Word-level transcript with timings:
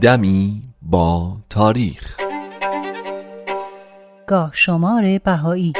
دمی 0.00 0.62
با 0.82 1.36
تاریخ. 1.50 2.16
گاه 4.26 4.50
شمار 4.54 5.18
بهایی. 5.24 5.72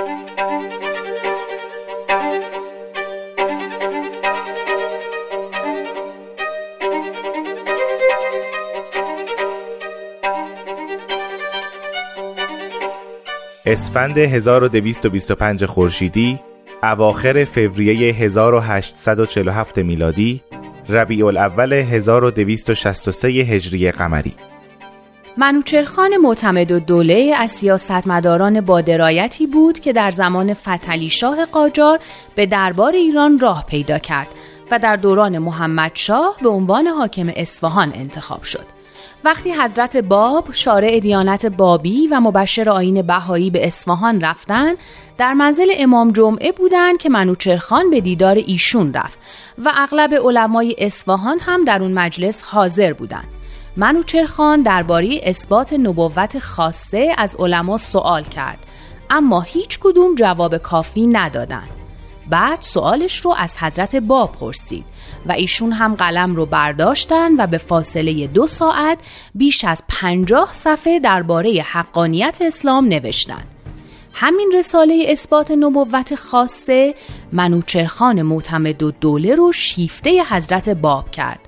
اسفند 13.67 14.19
1225 14.19 15.65
خورشیدی 15.65 16.41
اواخر 16.83 17.45
فوریه 17.45 18.15
1847 18.15 19.79
میلادی 19.79 20.43
ربیع 20.93 21.27
الاول 21.27 21.73
1263 21.73 23.29
هجری 23.29 23.91
قمری 23.91 24.35
منوچرخان 25.37 26.17
معتمد 26.17 26.73
و 26.73 26.81
دوله 26.81 27.35
از 27.39 27.51
سیاستمداران 27.51 28.61
با 28.61 28.81
درایتی 28.81 29.47
بود 29.47 29.79
که 29.79 29.93
در 29.93 30.11
زمان 30.11 30.55
فتلی 30.55 31.09
شاه 31.09 31.45
قاجار 31.45 32.01
به 32.35 32.47
دربار 32.47 32.93
ایران 32.93 33.39
راه 33.39 33.67
پیدا 33.67 33.99
کرد 33.99 34.29
و 34.71 34.79
در 34.79 34.97
دوران 34.97 35.39
محمد 35.39 35.91
شاه 35.95 36.37
به 36.43 36.49
عنوان 36.49 36.87
حاکم 36.87 37.33
اصفهان 37.37 37.93
انتخاب 37.95 38.43
شد. 38.43 38.80
وقتی 39.25 39.53
حضرت 39.53 39.97
باب 39.97 40.53
شارع 40.53 40.99
دیانت 40.99 41.47
بابی 41.47 42.07
و 42.07 42.21
مبشر 42.21 42.71
آین 42.71 43.03
بهایی 43.03 43.51
به 43.51 43.67
اصفهان 43.67 44.21
رفتن 44.21 44.75
در 45.19 45.35
منزل 45.35 45.67
امام 45.77 46.13
جمعه 46.13 46.53
بودند 46.53 46.99
که 46.99 47.09
منوچرخان 47.09 47.91
به 47.91 48.01
دیدار 48.01 48.35
ایشون 48.35 48.93
رفت 48.95 49.19
و 49.65 49.73
اغلب 49.77 50.15
علمای 50.15 50.77
اصفهان 50.79 51.39
هم 51.39 51.65
در 51.65 51.83
اون 51.83 51.93
مجلس 51.93 52.43
حاضر 52.43 52.93
بودند. 52.93 53.29
منوچرخان 53.77 54.63
درباره 54.63 55.21
اثبات 55.23 55.73
نبوت 55.73 56.39
خاصه 56.39 57.15
از 57.19 57.37
علما 57.39 57.79
سوال 57.79 58.23
کرد 58.23 58.59
اما 59.11 59.41
هیچ 59.41 59.79
کدوم 59.81 60.15
جواب 60.15 60.57
کافی 60.59 61.07
ندادند. 61.07 61.80
بعد 62.31 62.61
سوالش 62.61 63.17
رو 63.17 63.35
از 63.39 63.59
حضرت 63.59 63.97
باب 63.97 64.33
پرسید 64.33 64.85
و 65.27 65.33
ایشون 65.33 65.73
هم 65.73 65.95
قلم 65.95 66.37
رو 66.37 66.47
برداشتن 66.47 67.37
و 67.37 67.47
به 67.47 67.59
فاصله 67.59 68.27
دو 68.27 68.47
ساعت 68.47 68.99
بیش 69.35 69.65
از 69.65 69.83
پنجاه 69.89 70.49
صفحه 70.53 70.99
درباره 70.99 71.63
حقانیت 71.63 72.39
اسلام 72.41 72.85
نوشتن. 72.89 73.45
همین 74.13 74.53
رساله 74.55 75.05
اثبات 75.09 75.51
نبوت 75.51 76.15
خاصه 76.15 76.95
منوچرخان 77.33 78.23
معتمد 78.23 78.83
و 78.83 78.91
دوله 78.91 79.35
رو 79.35 79.53
شیفته 79.53 80.23
حضرت 80.31 80.69
باب 80.69 81.11
کرد 81.11 81.41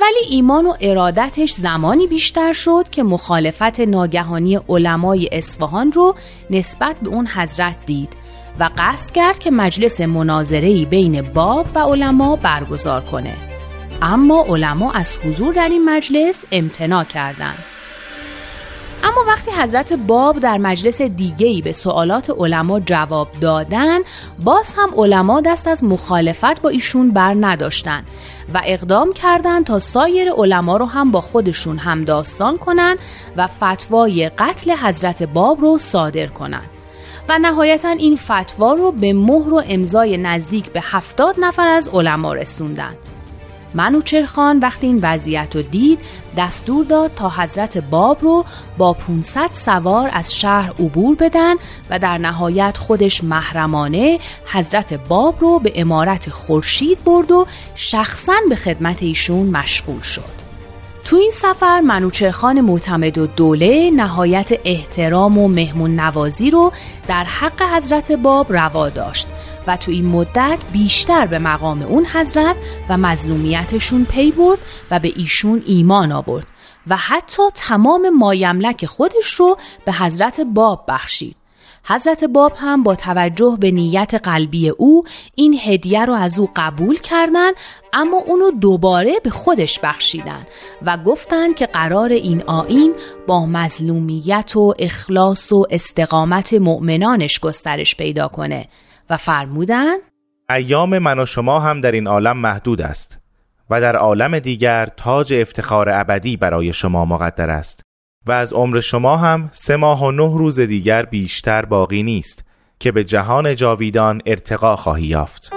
ولی 0.00 0.20
ایمان 0.30 0.66
و 0.66 0.74
ارادتش 0.80 1.52
زمانی 1.52 2.06
بیشتر 2.06 2.52
شد 2.52 2.88
که 2.90 3.02
مخالفت 3.02 3.80
ناگهانی 3.80 4.60
علمای 4.68 5.28
اصفهان 5.32 5.92
رو 5.92 6.14
نسبت 6.50 6.96
به 7.02 7.08
اون 7.10 7.26
حضرت 7.26 7.76
دید 7.86 8.12
و 8.60 8.70
قصد 8.78 9.10
کرد 9.10 9.38
که 9.38 9.50
مجلس 9.50 10.00
مناظره‌ای 10.00 10.84
بین 10.84 11.22
باب 11.22 11.66
و 11.74 11.78
علما 11.78 12.36
برگزار 12.36 13.00
کنه. 13.00 13.34
اما 14.02 14.44
علما 14.48 14.92
از 14.92 15.16
حضور 15.24 15.54
در 15.54 15.68
این 15.68 15.84
مجلس 15.84 16.44
امتناع 16.52 17.04
کردند. 17.04 17.58
اما 19.04 19.24
وقتی 19.28 19.50
حضرت 19.50 19.92
باب 19.92 20.38
در 20.38 20.58
مجلس 20.58 21.02
دیگهی 21.02 21.62
به 21.62 21.72
سوالات 21.72 22.30
علما 22.30 22.80
جواب 22.80 23.28
دادن 23.40 23.98
باز 24.44 24.74
هم 24.76 24.90
علما 24.96 25.40
دست 25.40 25.68
از 25.68 25.84
مخالفت 25.84 26.62
با 26.62 26.68
ایشون 26.68 27.10
بر 27.10 27.34
نداشتن 27.40 28.04
و 28.54 28.60
اقدام 28.64 29.12
کردند 29.12 29.64
تا 29.64 29.78
سایر 29.78 30.32
علما 30.32 30.76
رو 30.76 30.86
هم 30.86 31.10
با 31.10 31.20
خودشون 31.20 31.78
هم 31.78 32.04
داستان 32.04 32.58
کنند 32.58 32.98
و 33.36 33.46
فتوای 33.46 34.28
قتل 34.28 34.70
حضرت 34.70 35.22
باب 35.22 35.60
رو 35.60 35.78
صادر 35.78 36.26
کنند 36.26 36.75
و 37.28 37.38
نهایتا 37.38 37.88
این 37.88 38.16
فتوا 38.16 38.74
رو 38.74 38.92
به 38.92 39.12
مهر 39.12 39.54
و 39.54 39.62
امضای 39.68 40.16
نزدیک 40.16 40.70
به 40.70 40.80
هفتاد 40.84 41.36
نفر 41.38 41.68
از 41.68 41.88
علما 41.88 42.32
رسوندن. 42.34 42.94
منوچرخان 43.74 44.58
وقتی 44.58 44.86
این 44.86 45.00
وضعیت 45.02 45.56
رو 45.56 45.62
دید 45.62 45.98
دستور 46.36 46.84
داد 46.84 47.14
تا 47.14 47.28
حضرت 47.30 47.78
باب 47.78 48.18
رو 48.20 48.44
با 48.78 48.92
500 48.92 49.48
سوار 49.52 50.10
از 50.12 50.34
شهر 50.34 50.70
عبور 50.70 51.16
بدن 51.16 51.54
و 51.90 51.98
در 51.98 52.18
نهایت 52.18 52.78
خودش 52.78 53.24
محرمانه 53.24 54.18
حضرت 54.46 54.94
باب 55.08 55.34
رو 55.40 55.58
به 55.58 55.72
امارت 55.74 56.30
خورشید 56.30 57.04
برد 57.04 57.30
و 57.30 57.46
شخصا 57.74 58.34
به 58.48 58.56
خدمت 58.56 59.02
ایشون 59.02 59.46
مشغول 59.46 60.00
شد. 60.00 60.45
تو 61.06 61.16
این 61.16 61.30
سفر 61.30 61.80
منوچرخان 61.80 62.60
معتمد 62.60 63.18
و 63.18 63.26
دوله 63.26 63.90
نهایت 63.90 64.60
احترام 64.64 65.38
و 65.38 65.48
مهمون 65.48 66.00
نوازی 66.00 66.50
رو 66.50 66.72
در 67.08 67.24
حق 67.24 67.62
حضرت 67.62 68.12
باب 68.12 68.52
روا 68.52 68.88
داشت 68.88 69.26
و 69.66 69.76
تو 69.76 69.90
این 69.90 70.06
مدت 70.06 70.58
بیشتر 70.72 71.26
به 71.26 71.38
مقام 71.38 71.82
اون 71.82 72.06
حضرت 72.06 72.56
و 72.88 72.96
مظلومیتشون 72.96 74.04
پی 74.04 74.32
برد 74.32 74.58
و 74.90 74.98
به 74.98 75.12
ایشون 75.16 75.62
ایمان 75.66 76.12
آورد 76.12 76.46
و 76.86 76.96
حتی 76.96 77.42
تمام 77.54 78.10
مایملک 78.10 78.86
خودش 78.86 79.34
رو 79.34 79.58
به 79.84 79.92
حضرت 79.92 80.40
باب 80.40 80.84
بخشید. 80.88 81.36
حضرت 81.88 82.24
باب 82.24 82.52
هم 82.56 82.82
با 82.82 82.94
توجه 82.94 83.56
به 83.60 83.70
نیت 83.70 84.14
قلبی 84.14 84.68
او 84.68 85.04
این 85.34 85.58
هدیه 85.64 86.04
رو 86.04 86.14
از 86.14 86.38
او 86.38 86.50
قبول 86.56 86.98
کردند 86.98 87.54
اما 87.92 88.16
اونو 88.16 88.50
دوباره 88.50 89.20
به 89.24 89.30
خودش 89.30 89.80
بخشیدن 89.80 90.46
و 90.82 90.96
گفتند 90.96 91.54
که 91.54 91.66
قرار 91.66 92.12
این 92.12 92.42
آین 92.42 92.94
با 93.26 93.46
مظلومیت 93.46 94.56
و 94.56 94.74
اخلاص 94.78 95.52
و 95.52 95.66
استقامت 95.70 96.54
مؤمنانش 96.54 97.40
گسترش 97.40 97.96
پیدا 97.96 98.28
کنه 98.28 98.68
و 99.10 99.16
فرمودن 99.16 99.96
ایام 100.50 100.98
من 100.98 101.18
و 101.18 101.26
شما 101.26 101.60
هم 101.60 101.80
در 101.80 101.92
این 101.92 102.06
عالم 102.06 102.36
محدود 102.36 102.82
است 102.82 103.18
و 103.70 103.80
در 103.80 103.96
عالم 103.96 104.38
دیگر 104.38 104.86
تاج 104.86 105.34
افتخار 105.34 105.88
ابدی 105.88 106.36
برای 106.36 106.72
شما 106.72 107.04
مقدر 107.04 107.50
است. 107.50 107.82
و 108.26 108.32
از 108.32 108.52
عمر 108.52 108.80
شما 108.80 109.16
هم 109.16 109.50
سه 109.52 109.76
ماه 109.76 110.04
و 110.04 110.10
نه 110.10 110.38
روز 110.38 110.60
دیگر 110.60 111.02
بیشتر 111.02 111.64
باقی 111.64 112.02
نیست 112.02 112.44
که 112.80 112.92
به 112.92 113.04
جهان 113.04 113.56
جاویدان 113.56 114.22
ارتقا 114.26 114.76
خواهی 114.76 115.06
یافت. 115.06 115.52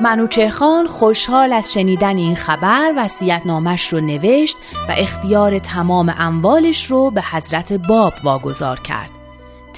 منوچرخان 0.00 0.86
خوشحال 0.86 1.52
از 1.52 1.72
شنیدن 1.72 2.16
این 2.16 2.36
خبر 2.36 2.92
وسیعت 2.96 3.46
نامش 3.46 3.92
رو 3.92 4.00
نوشت 4.00 4.56
و 4.88 4.94
اختیار 4.96 5.58
تمام 5.58 6.14
اموالش 6.18 6.86
رو 6.86 7.10
به 7.10 7.22
حضرت 7.22 7.72
باب 7.72 8.12
واگذار 8.24 8.80
کرد. 8.80 9.17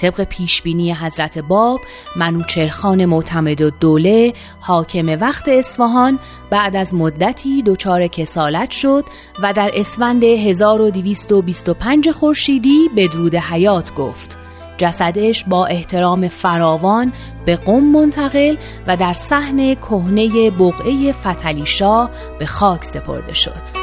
طبق 0.01 0.23
پیشبینی 0.23 0.93
حضرت 0.93 1.39
باب 1.39 1.79
منوچرخان 2.15 3.05
معتمد 3.05 3.61
و 3.61 3.69
دوله 3.69 4.33
حاکم 4.59 5.17
وقت 5.21 5.47
اصفهان 5.47 6.19
بعد 6.49 6.75
از 6.75 6.95
مدتی 6.95 7.63
دچار 7.63 8.07
کسالت 8.07 8.71
شد 8.71 9.05
و 9.41 9.53
در 9.53 9.71
اسفند 9.73 10.23
1225 10.23 12.11
خورشیدی 12.11 12.89
بدرود 12.97 13.35
حیات 13.35 13.95
گفت 13.95 14.37
جسدش 14.77 15.43
با 15.43 15.65
احترام 15.65 16.27
فراوان 16.27 17.13
به 17.45 17.55
قم 17.55 17.83
منتقل 17.83 18.55
و 18.87 18.97
در 18.97 19.13
صحن 19.13 19.75
کهنه 19.75 20.49
بقعه 20.49 21.11
فتلی 21.11 21.65
شاه 21.65 22.09
به 22.39 22.45
خاک 22.45 22.83
سپرده 22.83 23.33
شد. 23.33 23.80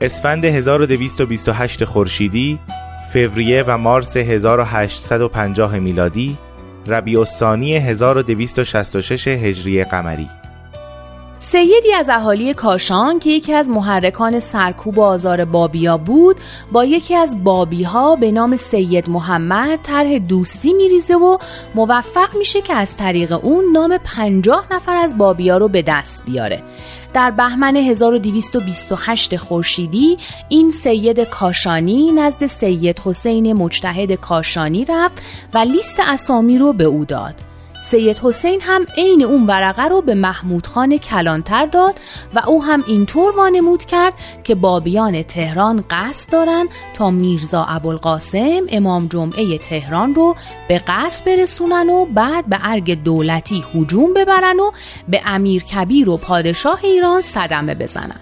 اسفند 0.00 0.44
1228 0.44 1.84
خورشیدی، 1.84 2.58
فوریه 3.12 3.64
و 3.66 3.78
مارس 3.78 4.16
1850 4.16 5.78
میلادی، 5.78 6.38
ربیع 6.86 7.18
الثانی 7.18 7.76
1266 7.76 9.28
هجری 9.28 9.84
قمری. 9.84 10.28
سیدی 11.38 11.92
از 11.92 12.08
اهالی 12.08 12.54
کاشان 12.54 13.18
که 13.18 13.30
یکی 13.30 13.52
از 13.52 13.68
محرکان 13.68 14.40
سرکوب 14.40 15.00
آزار 15.00 15.44
بابیا 15.44 15.96
بود 15.96 16.36
با 16.72 16.84
یکی 16.84 17.14
از 17.14 17.44
بابی 17.44 17.82
ها 17.82 18.16
به 18.16 18.32
نام 18.32 18.56
سید 18.56 19.10
محمد 19.10 19.78
طرح 19.82 20.18
دوستی 20.18 20.72
میریزه 20.72 21.14
و 21.14 21.38
موفق 21.74 22.36
میشه 22.38 22.60
که 22.60 22.74
از 22.74 22.96
طریق 22.96 23.44
اون 23.44 23.64
نام 23.72 23.98
پنجاه 24.04 24.66
نفر 24.70 24.96
از 24.96 25.18
بابیا 25.18 25.56
رو 25.56 25.68
به 25.68 25.82
دست 25.82 26.24
بیاره. 26.24 26.62
در 27.14 27.30
بهمن 27.30 27.76
1228 27.76 29.36
خورشیدی 29.36 30.18
این 30.48 30.70
سید 30.70 31.20
کاشانی 31.20 32.12
نزد 32.12 32.46
سید 32.46 32.98
حسین 32.98 33.52
مجتهد 33.52 34.12
کاشانی 34.12 34.84
رفت 34.84 35.22
و 35.54 35.58
لیست 35.58 35.96
اسامی 36.00 36.58
رو 36.58 36.72
به 36.72 36.84
او 36.84 37.04
داد. 37.04 37.49
سید 37.82 38.18
حسین 38.18 38.60
هم 38.60 38.86
عین 38.96 39.22
اون 39.22 39.46
ورقه 39.46 39.88
رو 39.88 40.02
به 40.02 40.14
محمود 40.14 40.66
خان 40.66 40.98
کلانتر 40.98 41.66
داد 41.66 41.94
و 42.34 42.42
او 42.46 42.64
هم 42.64 42.84
اینطور 42.86 43.36
وانمود 43.36 43.84
کرد 43.84 44.14
که 44.44 44.54
بابیان 44.54 45.22
تهران 45.22 45.84
قصد 45.90 46.32
دارن 46.32 46.68
تا 46.94 47.10
میرزا 47.10 47.64
ابوالقاسم 47.64 48.60
امام 48.68 49.06
جمعه 49.06 49.58
تهران 49.58 50.14
رو 50.14 50.36
به 50.68 50.78
قتل 50.78 51.24
برسونن 51.26 51.88
و 51.88 52.04
بعد 52.04 52.46
به 52.46 52.58
ارگ 52.62 53.02
دولتی 53.02 53.64
هجوم 53.74 54.14
ببرن 54.14 54.60
و 54.60 54.70
به 55.08 55.22
امیر 55.26 55.62
کبیر 55.62 56.10
و 56.10 56.16
پادشاه 56.16 56.80
ایران 56.84 57.20
صدمه 57.20 57.74
بزنن. 57.74 58.20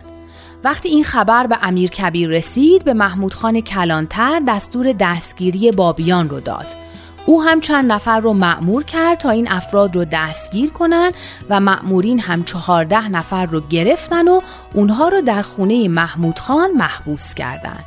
وقتی 0.65 0.89
این 0.89 1.05
خبر 1.05 1.47
به 1.47 1.59
امیر 1.63 1.91
کبیر 1.91 2.29
رسید 2.29 2.85
به 2.85 2.95
محمود 2.95 3.35
خان 3.35 3.61
کلانتر 3.61 4.43
دستور 4.49 4.93
دستگیری 4.93 5.71
بابیان 5.71 6.29
رو 6.29 6.41
داد. 6.41 6.88
او 7.29 7.43
هم 7.43 7.61
چند 7.61 7.93
نفر 7.93 8.21
رو 8.21 8.33
معمور 8.33 8.85
کرد 8.85 9.19
تا 9.19 9.31
این 9.31 9.51
افراد 9.51 9.97
رو 9.97 10.05
دستگیر 10.05 10.71
کنن 10.71 11.13
و 11.51 11.61
معمورین 11.61 12.21
هم 12.21 12.45
چهارده 12.45 13.09
نفر 13.09 13.47
رو 13.47 13.61
گرفتن 13.61 14.29
و 14.29 14.41
اونها 14.75 15.09
رو 15.09 15.21
در 15.21 15.43
خونه 15.43 15.89
محمود 15.89 16.39
خان 16.39 16.71
محبوس 16.71 17.35
کردند. 17.35 17.85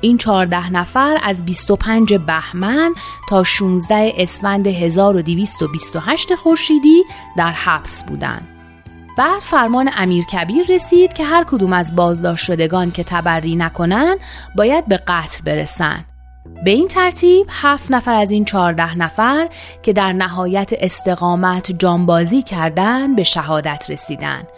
این 0.00 0.18
چهارده 0.18 0.70
نفر 0.70 1.18
از 1.22 1.44
25 1.44 2.14
بهمن 2.14 2.94
تا 3.28 3.42
16 3.44 4.12
اسفند 4.16 4.66
1228 4.66 6.34
خورشیدی 6.34 7.02
در 7.36 7.52
حبس 7.52 8.04
بودند. 8.04 8.48
بعد 9.18 9.40
فرمان 9.40 9.90
امیر 9.96 10.24
کبیر 10.24 10.66
رسید 10.68 11.12
که 11.12 11.24
هر 11.24 11.44
کدوم 11.44 11.72
از 11.72 11.96
بازداشت 11.96 12.44
شدگان 12.44 12.90
که 12.90 13.04
تبری 13.04 13.56
نکنن 13.56 14.16
باید 14.56 14.86
به 14.86 14.96
قتل 14.96 15.44
برسن. 15.44 16.04
به 16.64 16.70
این 16.70 16.88
ترتیب 16.88 17.46
هفت 17.50 17.90
نفر 17.90 18.14
از 18.14 18.30
این 18.30 18.44
چهارده 18.44 18.98
نفر 18.98 19.48
که 19.82 19.92
در 19.92 20.12
نهایت 20.12 20.70
استقامت 20.80 21.72
جانبازی 21.78 22.42
کردند 22.42 23.16
به 23.16 23.22
شهادت 23.22 23.86
رسیدند. 23.88 24.48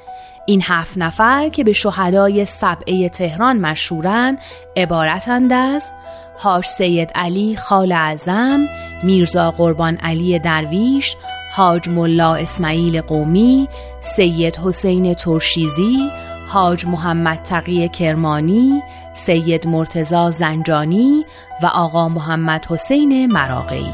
این 0.47 0.63
هفت 0.65 0.99
نفر 0.99 1.49
که 1.49 1.65
به 1.65 1.73
شهدای 1.73 2.45
سبعه 2.45 3.09
تهران 3.09 3.57
مشهورند 3.59 4.39
عبارتند 4.77 5.53
از 5.53 5.93
هاش 6.39 6.67
سید 6.67 7.11
علی 7.15 7.57
خال 7.57 7.93
اعظم، 7.93 8.61
میرزا 9.03 9.51
قربان 9.51 9.97
علی 9.97 10.39
درویش، 10.39 11.17
حاج 11.55 11.89
ملا 11.89 12.35
اسماعیل 12.35 13.01
قومی، 13.01 13.69
سید 14.01 14.57
حسین 14.57 15.15
ترشیزی، 15.15 16.11
حاج 16.53 16.87
محمد 16.87 17.43
تقی 17.43 17.89
کرمانی، 17.89 18.83
سید 19.15 19.67
مرتزا 19.67 20.31
زنجانی 20.31 21.25
و 21.63 21.67
آقا 21.67 22.09
محمد 22.09 22.67
حسین 22.67 23.33
مراقعی 23.33 23.93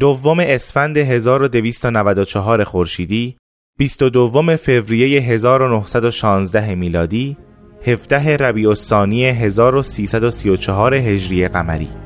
دوم 0.00 0.40
اسفند 0.40 0.96
1294 0.96 2.64
خورشیدی 2.64 3.36
22 3.78 4.56
فوریه 4.56 5.20
1916 5.20 6.74
میلادی 6.74 7.36
17 7.84 8.36
ربیع 8.36 8.68
الثانی 8.68 9.24
1334 9.24 10.94
هجری 10.94 11.48
قمری. 11.48 12.01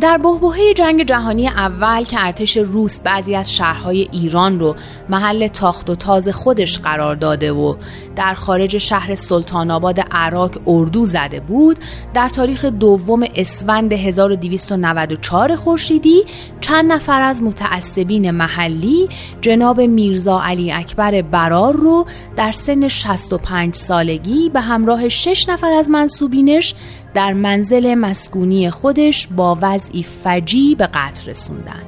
در 0.00 0.18
بحبوحه 0.18 0.74
جنگ 0.74 1.06
جهانی 1.06 1.48
اول 1.48 2.04
که 2.04 2.16
ارتش 2.20 2.56
روس 2.56 3.00
بعضی 3.00 3.34
از 3.34 3.56
شهرهای 3.56 4.08
ایران 4.12 4.60
رو 4.60 4.76
محل 5.08 5.48
تاخت 5.48 5.90
و 5.90 5.94
تاز 5.94 6.28
خودش 6.28 6.78
قرار 6.78 7.16
داده 7.16 7.52
و 7.52 7.74
در 8.16 8.34
خارج 8.34 8.76
شهر 8.76 9.14
سلطان 9.14 9.70
آباد 9.70 10.00
عراق 10.10 10.50
اردو 10.66 11.06
زده 11.06 11.40
بود 11.40 11.78
در 12.14 12.28
تاریخ 12.28 12.64
دوم 12.64 13.24
اسفند 13.34 13.92
1294 13.92 15.56
خورشیدی 15.56 16.24
چند 16.60 16.92
نفر 16.92 17.22
از 17.22 17.42
متعصبین 17.42 18.30
محلی 18.30 19.08
جناب 19.40 19.80
میرزا 19.80 20.42
علی 20.44 20.72
اکبر 20.72 21.22
برار 21.22 21.76
رو 21.76 22.06
در 22.36 22.50
سن 22.50 22.88
65 22.88 23.74
سالگی 23.74 24.50
به 24.50 24.60
همراه 24.60 25.08
6 25.08 25.48
نفر 25.48 25.72
از 25.72 25.90
منصوبینش 25.90 26.74
در 27.14 27.32
منزل 27.32 27.94
مسکونی 27.94 28.70
خودش 28.70 29.28
با 29.36 29.58
وضعی 29.62 30.02
فجی 30.02 30.74
به 30.74 30.86
قتل 30.86 31.30
رسوندن. 31.30 31.82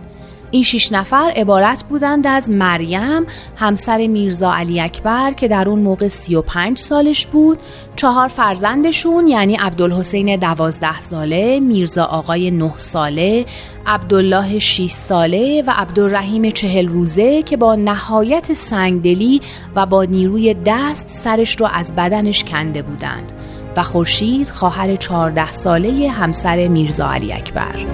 این 0.51 0.63
شش 0.63 0.93
نفر 0.93 1.33
عبارت 1.37 1.85
بودند 1.85 2.27
از 2.27 2.51
مریم 2.51 3.27
همسر 3.57 4.07
میرزا 4.07 4.55
علی 4.55 4.81
اکبر 4.81 5.33
که 5.33 5.49
در 5.49 5.69
اون 5.69 5.79
موقع 5.79 6.09
35 6.09 6.79
سالش 6.79 7.27
بود 7.27 7.59
چهار 7.97 8.29
فرزندشون 8.29 9.29
یعنی 9.29 9.57
عبدالحسین 9.57 10.37
دوازده 10.37 11.01
ساله 11.01 11.61
میرزا 11.61 12.05
آقای 12.05 12.51
9 12.51 12.73
ساله 12.77 13.47
عبدالله 13.87 14.59
6 14.59 14.91
ساله 14.91 15.63
و 15.67 15.75
عبدالرحیم 15.77 16.51
چهل 16.51 16.89
روزه 16.89 17.43
که 17.43 17.57
با 17.57 17.75
نهایت 17.75 18.53
سنگدلی 18.53 19.41
و 19.75 19.87
با 19.87 20.05
نیروی 20.05 20.57
دست 20.67 21.09
سرش 21.09 21.61
رو 21.61 21.69
از 21.73 21.97
بدنش 21.97 22.45
کنده 22.45 22.83
بودند. 22.83 23.33
و 23.77 23.83
خورشید 23.83 24.51
خواهر 24.51 24.97
چهارده 24.97 25.53
ساله 25.53 26.11
همسر 26.11 26.69
میرزا 26.69 27.13
علی 27.13 27.33
اکبر. 27.33 27.87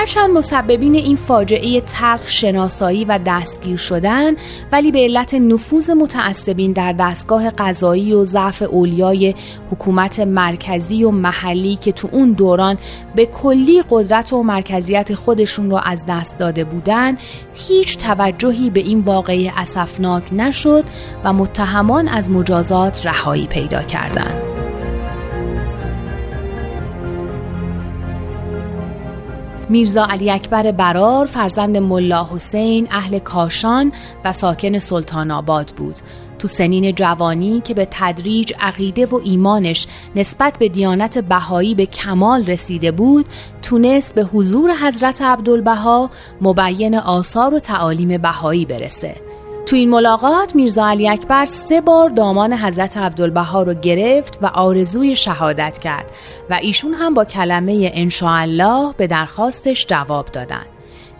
هرچند 0.00 0.30
مسببین 0.30 0.94
این 0.94 1.16
فاجعه 1.16 1.80
تلخ 1.80 2.28
شناسایی 2.28 3.04
و 3.04 3.18
دستگیر 3.26 3.76
شدن 3.76 4.34
ولی 4.72 4.92
به 4.92 4.98
علت 4.98 5.34
نفوذ 5.34 5.90
متعصبین 5.90 6.72
در 6.72 6.92
دستگاه 6.92 7.50
قضایی 7.50 8.12
و 8.12 8.24
ضعف 8.24 8.62
اولیای 8.62 9.34
حکومت 9.70 10.20
مرکزی 10.20 11.04
و 11.04 11.10
محلی 11.10 11.76
که 11.76 11.92
تو 11.92 12.08
اون 12.12 12.32
دوران 12.32 12.78
به 13.14 13.26
کلی 13.26 13.82
قدرت 13.90 14.32
و 14.32 14.42
مرکزیت 14.42 15.14
خودشون 15.14 15.70
رو 15.70 15.80
از 15.84 16.04
دست 16.08 16.38
داده 16.38 16.64
بودن 16.64 17.18
هیچ 17.54 17.98
توجهی 17.98 18.70
به 18.70 18.80
این 18.80 19.00
واقعه 19.00 19.52
اسفناک 19.56 20.24
نشد 20.32 20.84
و 21.24 21.32
متهمان 21.32 22.08
از 22.08 22.30
مجازات 22.30 23.06
رهایی 23.06 23.46
پیدا 23.46 23.82
کردند. 23.82 24.59
میرزا 29.70 30.06
علی 30.10 30.30
اکبر 30.30 30.72
برار 30.72 31.26
فرزند 31.26 31.78
ملا 31.78 32.28
حسین 32.32 32.88
اهل 32.90 33.18
کاشان 33.18 33.92
و 34.24 34.32
ساکن 34.32 34.78
سلطان 34.78 35.30
آباد 35.30 35.72
بود. 35.76 35.96
تو 36.38 36.48
سنین 36.48 36.94
جوانی 36.94 37.60
که 37.60 37.74
به 37.74 37.88
تدریج 37.90 38.52
عقیده 38.60 39.06
و 39.06 39.20
ایمانش 39.24 39.86
نسبت 40.16 40.58
به 40.58 40.68
دیانت 40.68 41.18
بهایی 41.18 41.74
به 41.74 41.86
کمال 41.86 42.46
رسیده 42.46 42.92
بود 42.92 43.26
تونست 43.62 44.14
به 44.14 44.24
حضور 44.24 44.74
حضرت 44.76 45.22
عبدالبها 45.22 46.10
مبین 46.40 46.94
آثار 46.94 47.54
و 47.54 47.58
تعالیم 47.58 48.18
بهایی 48.18 48.64
برسه. 48.64 49.29
تو 49.66 49.76
این 49.76 49.90
ملاقات 49.90 50.54
میرزا 50.54 50.86
علی 50.86 51.08
اکبر 51.08 51.46
سه 51.46 51.80
بار 51.80 52.08
دامان 52.08 52.52
حضرت 52.52 52.96
عبدالبها 52.96 53.62
رو 53.62 53.74
گرفت 53.74 54.38
و 54.42 54.46
آرزوی 54.46 55.16
شهادت 55.16 55.78
کرد 55.78 56.10
و 56.50 56.58
ایشون 56.62 56.94
هم 56.94 57.14
با 57.14 57.24
کلمه 57.24 57.90
انشاءالله 57.94 58.94
به 58.96 59.06
درخواستش 59.06 59.86
جواب 59.86 60.26
دادن. 60.26 60.66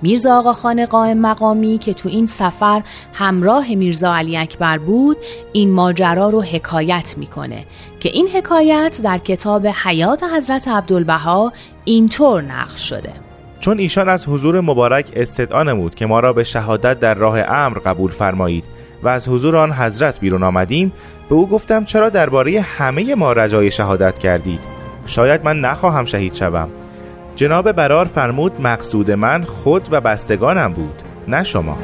میرزا 0.03 0.39
آقا 0.39 0.53
خان 0.53 0.87
قائم 0.87 1.19
مقامی 1.19 1.79
که 1.79 1.95
تو 1.95 2.09
این 2.09 2.27
سفر 2.27 2.83
همراه 3.13 3.75
میرزا 3.75 4.15
علی 4.15 4.37
اکبر 4.37 4.79
بود 4.79 5.17
این 5.53 5.71
ماجرا 5.71 6.29
رو 6.29 6.43
حکایت 6.43 7.15
می‌کنه 7.19 7.65
که 8.01 8.09
این 8.09 8.29
حکایت 8.29 9.01
در 9.05 9.19
کتاب 9.19 9.67
حیات 9.67 10.23
حضرت 10.23 10.69
عبدالبها 10.69 11.53
اینطور 11.85 12.43
نقل 12.43 12.77
شده. 12.77 13.30
چون 13.61 13.79
ایشان 13.79 14.09
از 14.09 14.29
حضور 14.29 14.61
مبارک 14.61 15.11
استدعا 15.17 15.63
نمود 15.63 15.95
که 15.95 16.07
ما 16.07 16.21
را 16.21 16.33
به 16.33 16.45
شهادت 16.45 17.01
در 17.01 17.15
راه 17.15 17.41
امر 17.41 17.79
قبول 17.79 18.11
فرمایید 18.11 18.65
و 19.03 19.09
از 19.09 19.29
حضور 19.29 19.57
آن 19.57 19.73
حضرت 19.73 20.21
بیرون 20.21 20.43
آمدیم 20.43 20.93
به 21.29 21.35
او 21.35 21.49
گفتم 21.49 21.85
چرا 21.85 22.09
درباره 22.09 22.61
همه 22.61 23.15
ما 23.15 23.33
رجای 23.33 23.71
شهادت 23.71 24.19
کردید؟ 24.19 24.61
شاید 25.07 25.45
من 25.45 25.61
نخواهم 25.61 26.05
شهید 26.05 26.35
شوم. 26.35 26.69
جناب 27.37 27.73
برار 27.73 28.05
فرمود 28.05 28.61
مقصود 28.61 29.11
من 29.11 29.45
خود 29.45 29.89
و 29.91 30.01
بستگانم 30.01 30.73
بود 30.73 31.03
نه 31.29 31.45
شما. 31.45 31.79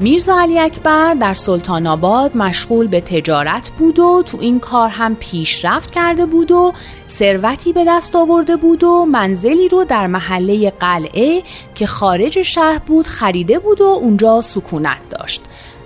میرزا 0.00 0.40
علی 0.40 0.58
اکبر 0.58 1.14
در 1.14 1.34
سلطان 1.34 1.86
آباد 1.86 2.36
مشغول 2.36 2.86
به 2.86 3.00
تجارت 3.00 3.70
بود 3.78 3.98
و 3.98 4.22
تو 4.26 4.38
این 4.40 4.60
کار 4.60 4.88
هم 4.88 5.16
پیشرفت 5.16 5.90
کرده 5.90 6.26
بود 6.26 6.50
و 6.50 6.72
ثروتی 7.08 7.72
به 7.72 7.84
دست 7.88 8.16
آورده 8.16 8.56
بود 8.56 8.84
و 8.84 9.04
منزلی 9.04 9.68
رو 9.68 9.84
در 9.84 10.06
محله 10.06 10.70
قلعه 10.70 11.42
که 11.74 11.86
خارج 11.86 12.42
شهر 12.42 12.78
بود 12.78 13.06
خریده 13.06 13.58
بود 13.58 13.80
و 13.80 13.84
اونجا 13.84 14.40
سکونت 14.40 15.00
داشت. 15.10 15.42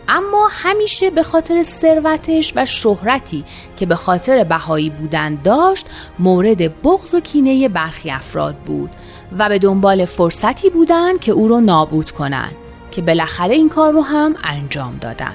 اما 0.09 0.49
همیشه 0.50 1.11
به 1.11 1.23
خاطر 1.23 1.62
ثروتش 1.62 2.52
و 2.57 2.64
شهرتی 2.64 3.45
که 3.76 3.87
به 3.87 3.95
خاطر 3.95 4.45
بهایی 4.45 4.90
بودن 4.90 5.38
داشت 5.45 5.87
مورد 6.19 6.83
بغض 6.83 7.14
و 7.14 7.21
کینه 7.21 7.69
برخی 7.69 8.11
افراد 8.11 8.54
بود 8.54 8.90
و 9.38 9.49
به 9.49 9.59
دنبال 9.59 10.04
فرصتی 10.04 10.71
بودند 10.71 11.21
که 11.21 11.33
او 11.33 11.49
را 11.49 11.61
نابود 11.61 12.11
کنند. 12.11 12.62
که 12.92 13.02
بالاخره 13.02 13.54
این 13.54 13.68
کار 13.68 13.92
رو 13.92 14.02
هم 14.02 14.34
انجام 14.44 14.99
دادن 15.00 15.34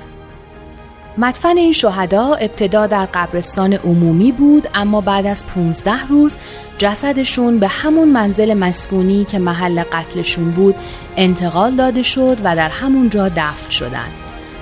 مدفن 1.17 1.57
این 1.57 1.71
شهدا 1.71 2.33
ابتدا 2.33 2.87
در 2.87 3.05
قبرستان 3.05 3.73
عمومی 3.73 4.31
بود 4.31 4.67
اما 4.73 5.01
بعد 5.01 5.25
از 5.25 5.45
15 5.45 6.07
روز 6.07 6.37
جسدشون 6.77 7.59
به 7.59 7.67
همون 7.67 8.07
منزل 8.07 8.53
مسکونی 8.53 9.25
که 9.25 9.39
محل 9.39 9.83
قتلشون 9.83 10.51
بود 10.51 10.75
انتقال 11.17 11.75
داده 11.75 12.01
شد 12.01 12.37
و 12.43 12.55
در 12.55 12.69
همونجا 12.69 13.29
دفن 13.29 13.69
شدند. 13.69 14.11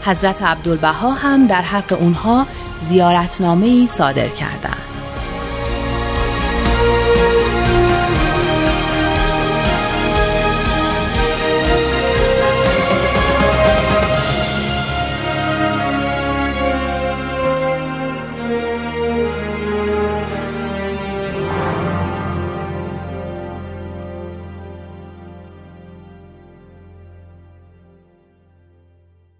حضرت 0.06 0.44
عبدالبها 0.44 1.12
هم 1.12 1.48
در 1.48 1.62
حق 1.62 1.98
اونها 2.02 2.48
زیارتنامه 2.82 3.66
ای 3.66 3.88
صادر 3.88 4.28
کردند. 4.28 4.85